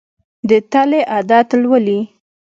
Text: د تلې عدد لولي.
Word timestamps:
د 0.49 0.51
تلې 0.71 1.01
عدد 1.15 1.47
لولي. 1.61 1.99